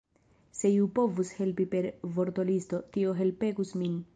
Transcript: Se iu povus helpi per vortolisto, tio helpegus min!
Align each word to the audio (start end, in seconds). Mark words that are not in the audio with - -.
Se 0.59 0.69
iu 0.77 0.87
povus 0.99 1.33
helpi 1.41 1.67
per 1.75 1.87
vortolisto, 2.17 2.81
tio 2.97 3.17
helpegus 3.21 3.79
min! 3.83 4.05